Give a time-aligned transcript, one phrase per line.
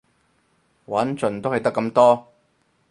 [0.85, 2.27] 玩盡都係得咁多